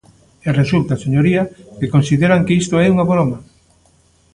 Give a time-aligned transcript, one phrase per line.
[0.47, 1.43] E resulta, señoría,
[1.79, 3.37] que consideran que isto é unha broma.